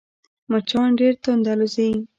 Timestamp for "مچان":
0.49-0.89